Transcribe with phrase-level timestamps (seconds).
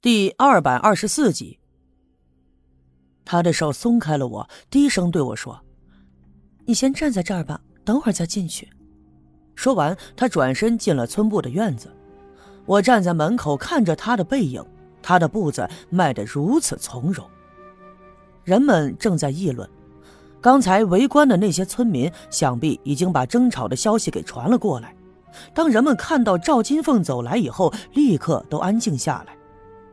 [0.00, 1.58] 第二百二十四集，
[3.24, 5.60] 他的手松开了我，低声对我说
[6.64, 8.68] ：“你先站在这儿吧，等会儿再进去。”
[9.56, 11.92] 说完，他转身进了村部的院子。
[12.64, 14.64] 我站在门口看着他的背影，
[15.02, 17.28] 他的步子迈得如此从容。
[18.44, 19.68] 人们正在议论，
[20.40, 24.94] 刚才围观的那些村民想必已经把争吵的消息给传了过来。
[25.52, 29.36] 当人们看到赵金凤走来以后，立刻都安静下来。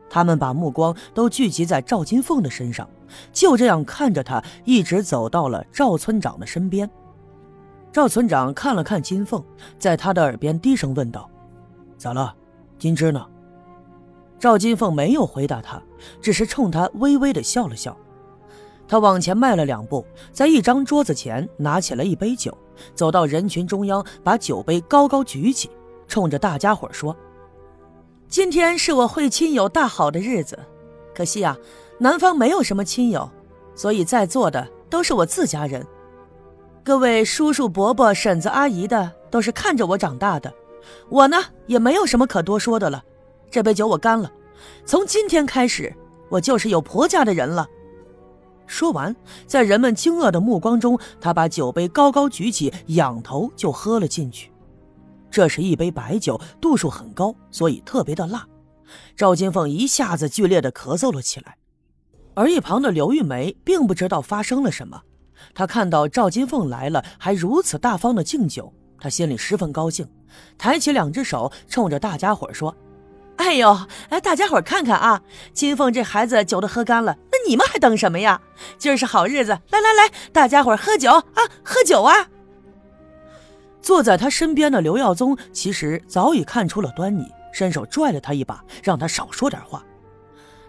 [0.08, 2.88] 他们把目光都聚集在赵金凤的身上，
[3.32, 6.88] 就这样看着她，一直走到了赵村长的身边。
[7.92, 9.42] 赵村长看了看金凤，
[9.78, 11.30] 在他的耳边低声问道
[11.96, 12.34] ：“咋了？
[12.78, 13.26] 金枝呢？”
[14.38, 15.82] 赵金凤没有回答他，
[16.20, 17.96] 只是冲他微微的笑了笑。
[18.86, 22.56] 他往前迈了两步，在一张桌子前拿起了一杯酒，
[22.94, 25.70] 走到人群中央，把酒杯高高举起，
[26.06, 27.16] 冲着大家伙说。
[28.28, 30.58] 今天是我会亲友大好的日子，
[31.14, 31.56] 可惜啊，
[31.98, 33.30] 南方没有什么亲友，
[33.74, 35.86] 所以在座的都是我自家人。
[36.82, 40.52] 各位叔叔伯伯、婶子阿姨的，都是看着我长大的，
[41.08, 43.02] 我呢也没有什么可多说的了。
[43.48, 44.30] 这杯酒我干了，
[44.84, 45.94] 从今天开始，
[46.28, 47.68] 我就是有婆家的人了。
[48.66, 49.14] 说完，
[49.46, 54.50] 在人们惊愕的目光中，他把酒杯高高举起，仰头就喝了进去。
[55.30, 58.46] 这是一杯白酒，度数很高，所以特别的辣。
[59.16, 61.56] 赵金凤一下子剧烈的咳嗽了起来，
[62.34, 65.02] 而一旁的刘玉梅并不知道发生了什么。
[65.54, 70.08] 她看到赵金凤来了，还如此大方的敬酒，她心里十分高兴，
[70.56, 72.74] 抬起两只手，冲着大家伙说
[73.36, 73.76] ：“哎呦，
[74.08, 75.20] 哎，大家伙看看啊，
[75.52, 78.40] 金凤这孩子酒都喝干了，那你们还等什么呀？
[78.78, 81.24] 今儿是好日子，来来来，大家伙喝酒啊，
[81.64, 82.28] 喝酒啊！”
[83.86, 89.80] 坐在他身边的刘耀宗其实早已看出了端倪，伸手拽了他一把，让他少说点话。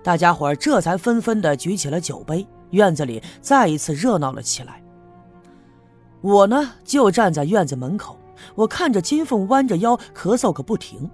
[0.03, 4.83] 大家伙这才纷纷的举起了酒杯，院子里再一次热闹了起来。
[6.21, 8.19] 我呢，就站在院子门口，
[8.53, 11.09] 我看着金凤弯着腰咳嗽个不停。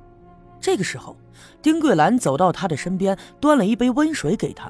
[0.59, 1.15] 这个时候，
[1.61, 4.69] 丁桂兰走到他的身边，端了一杯温水给他。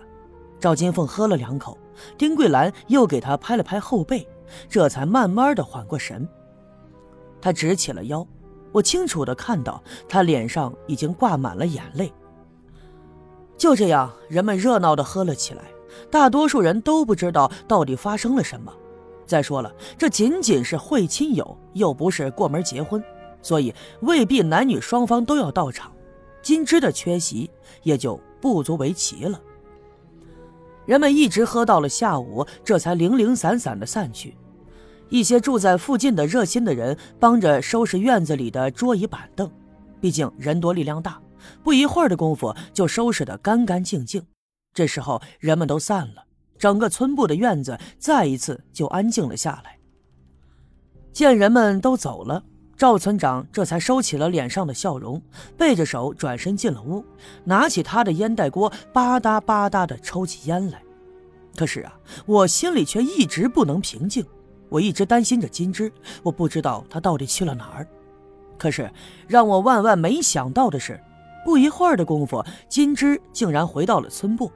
[0.59, 1.75] 赵金凤喝了两口，
[2.15, 4.27] 丁桂兰又给他拍了拍后背，
[4.69, 6.29] 这才慢慢的缓过神。
[7.43, 8.25] 他直起了腰，
[8.71, 12.09] 我清楚的看到他脸上已经挂满了眼泪。
[13.57, 15.63] 就这样，人们热闹的喝了起来。
[16.09, 18.73] 大多数人都不知道到底发生了什么。
[19.25, 23.03] 再说了，这仅仅是会亲友，又不是过门结婚，
[23.41, 25.91] 所以未必男女双方都要到场。
[26.41, 27.51] 金枝的缺席
[27.81, 29.37] 也就不足为奇了。
[30.85, 34.33] 人们一直喝到了下午，这才零零散散的散去。
[35.09, 39.49] 一些住在附近的热心的人帮着收拾院子里的桌椅板凳，
[40.01, 41.21] 毕竟人多力量大，
[41.63, 44.25] 不一会儿的功夫就收拾得干干净净。
[44.73, 46.25] 这时候人们都散了，
[46.57, 49.77] 整个村部的院子再一次就安静了下来。
[51.11, 52.43] 见人们都走了，
[52.75, 55.21] 赵村长这才收起了脸上的笑容，
[55.55, 57.05] 背着手转身进了屋，
[57.43, 60.81] 拿起他的烟袋锅，吧嗒吧嗒地抽起烟来。
[61.55, 61.93] 可是啊，
[62.25, 64.25] 我心里却一直不能平静。
[64.73, 67.87] 我一直担心着金枝，我不知道她到底去了哪儿。
[68.57, 68.89] 可是
[69.27, 70.99] 让我万万没想到的是，
[71.45, 74.51] 不一会儿的功夫，金枝竟然回到了村部。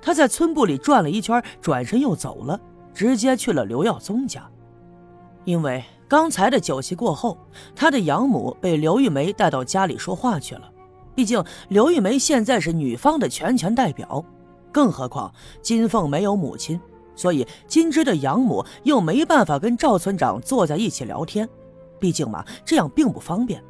[0.00, 2.58] 她在村部里转了一圈，转身又走了，
[2.94, 4.48] 直接去了刘耀宗家。
[5.44, 7.36] 因为刚才的酒席过后，
[7.74, 10.72] 他的养母被刘玉梅带到家里说话去了。
[11.14, 14.24] 毕竟刘玉梅现在是女方的全权代表，
[14.72, 15.30] 更何况
[15.60, 16.80] 金凤没有母亲。
[17.18, 21.48] 所以金枝的养母又没办法跟赵村长坐在一起聊天，
[21.98, 23.60] 毕竟嘛，这样并不方便。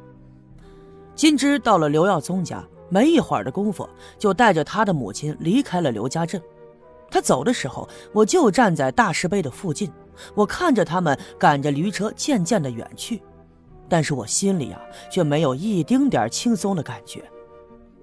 [1.15, 3.89] 金枝到了刘耀宗家，没一会儿的功夫，
[4.19, 6.39] 就带着他的母亲离开了刘家镇。
[7.09, 9.91] 他走的时候，我就站在大石碑的附近，
[10.35, 13.19] 我看着他们赶着驴车渐渐的远去，
[13.89, 14.79] 但是我心里啊，
[15.11, 17.23] 却没有一丁点轻松的感觉。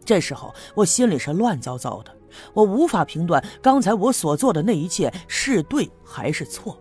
[0.07, 2.17] 这时候，我心里是乱糟糟的。
[2.55, 6.79] 我无法评断刚才我所做的那一切是对还是错，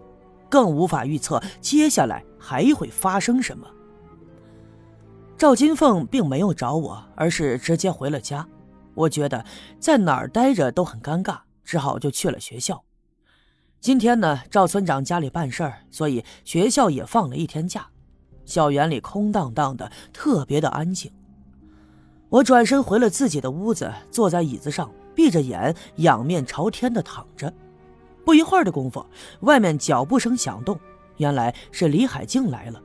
[0.49, 3.67] 更无法预测接下来还会发生什么。
[5.37, 8.47] 赵金凤并没有找我，而是直接回了家。
[8.93, 9.43] 我觉得
[9.79, 12.83] 在哪儿待着都很尴尬，只好就去了学校。
[13.81, 17.87] 今天呢，赵村长家里办事儿，所以学校也放了一天假。
[18.45, 21.11] 校园里空荡荡的，特别的安静。
[22.35, 24.91] 我转身回了自己的屋子，坐在椅子上。
[25.13, 27.53] 闭着眼，仰面朝天的躺着。
[28.25, 29.05] 不一会儿的功夫，
[29.39, 30.77] 外面脚步声响动，
[31.15, 32.81] 原来是李海静来了。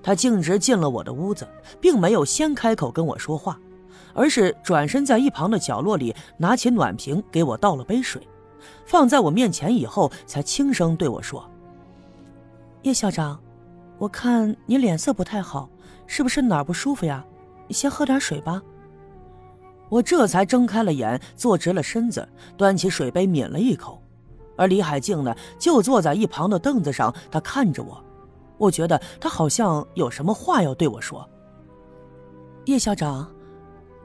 [0.00, 1.48] 他径直进了我的屋子，
[1.80, 3.58] 并没有先开口跟我说话，
[4.14, 8.22] 而是转身在一旁的角落里拿起暖瓶给我倒了杯水，
[8.86, 11.44] 放在我面前以后，才轻声对我说
[12.82, 13.40] ：“叶校长，
[13.98, 15.68] 我看你脸色不太好，
[16.06, 17.24] 是不是哪儿不舒服呀？
[17.70, 18.62] 先喝点水吧。”
[19.88, 24.02] 我这才睁开了眼，坐直了身子，端起水杯抿了一口。
[24.54, 28.04] 而李海静呢，就坐在一旁的凳子上，他看着我，
[28.58, 31.26] 我觉得他好像有什么话要对我说。
[32.66, 33.30] 叶校长，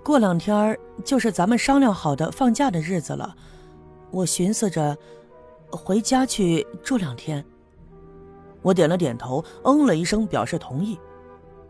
[0.03, 3.35] 过两天就是咱们商量好的放假的日子了，
[4.09, 4.97] 我寻思着
[5.69, 7.43] 回家去住两天。
[8.61, 10.97] 我点了点头，嗯了一声，表示同意。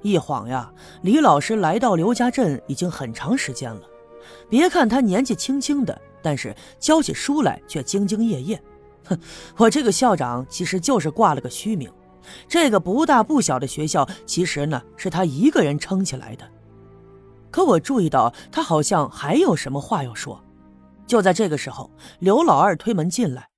[0.03, 0.71] 一晃呀，
[1.01, 3.81] 李老师来到刘家镇已经很长时间了。
[4.50, 8.61] 别看他年纪轻轻的，但是教起书来却兢兢业业。
[9.05, 9.17] 哼，
[9.57, 11.91] 我这个校长其实就是挂了个虚名。
[12.47, 16.45] 这个不大不小的学校，其实呢是他一个人撑起来的。
[17.51, 20.41] 可我注意到他好像还有什么话要说。
[21.05, 23.50] 就在这个时候，刘老二推门进来，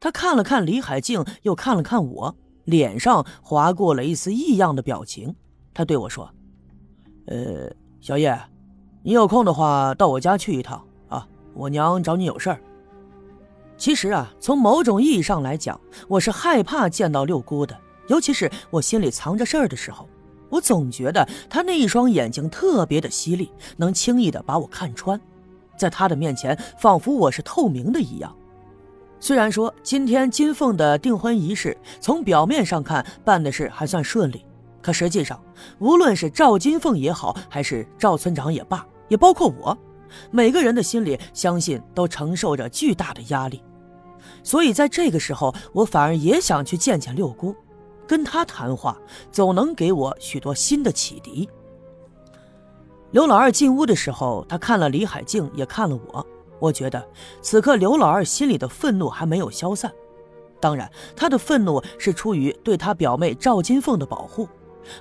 [0.00, 5.36] 他看了看李海静，又看了看我，脸上划过了一丝异样的表情。
[5.74, 6.30] 他对我说
[7.26, 8.38] ：“呃，小叶。”
[9.02, 11.28] 你有空的话，到我家去一趟啊！
[11.52, 12.58] 我娘找你有事儿。
[13.76, 15.78] 其实啊，从某种意义上来讲，
[16.08, 17.76] 我是害怕见到六姑的，
[18.06, 20.08] 尤其是我心里藏着事儿的时候。
[20.48, 25.20] 我总觉得她那一双眼睛特别的犀利，能轻易的把我看穿，
[25.76, 28.34] 在她的面前，仿佛我是透明的一样。
[29.20, 34.46] 虽然说今天金凤的订婚仪式，从表面上看办的是还算顺利，
[34.84, 35.42] 可实际上，
[35.78, 39.76] 无论是赵金凤也好，还是赵村长也罢，也包括我，
[40.30, 43.62] 每个人的心里相信都承受着巨大的压力，
[44.42, 47.56] 所以在这个时候，我反而也想去见见六姑，
[48.06, 48.98] 跟她谈话，
[49.32, 51.48] 总能给我许多新的启迪。
[53.10, 56.26] 刘老二进屋的时候，他看了李海静，也看了我，
[56.58, 57.02] 我觉得
[57.40, 59.90] 此刻刘老二心里的愤怒还没有消散，
[60.60, 64.46] 当然，他的愤怒是出于对他表妹赵金凤的保护，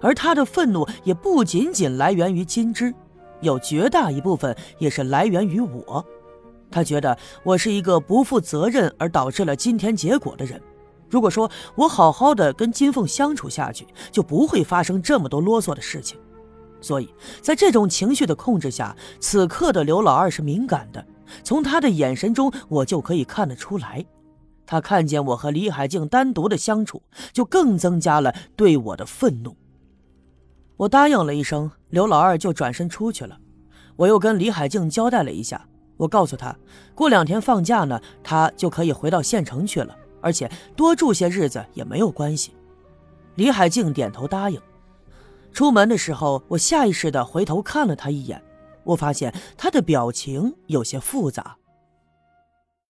[0.01, 2.93] 而他的愤怒也不仅仅来源于金枝。
[3.41, 6.05] 有绝大一部分也是来源于我，
[6.71, 10.61] 他觉得我是一个不负责任而导致了今天结果的人。
[11.09, 16.17] 如果说我好好的跟金凤相处下去，就不会发生这么多啰嗦的事情。
[16.81, 21.05] 所以在这种情绪的控制下，此刻的刘老二是敏感的，
[21.43, 24.03] 从他的眼神中我就可以看得出来。
[24.65, 29.55] 他看见我和李海静单独的相处，就更增加了对我的愤怒。
[30.75, 33.37] 我答应了一声，刘老二就转身出去了。
[33.95, 35.65] 我又跟李海静交代了一下，
[35.97, 36.55] 我告诉他，
[36.95, 42.53] 过两天放假呢，他就可以回到县城去了，而且多住些日子也没有关系。
[43.35, 44.59] 李海静点头答应。
[45.51, 48.41] 出门的时候，我下意识地回头看了他一眼，
[48.83, 51.55] 我发现他的表情有些复杂。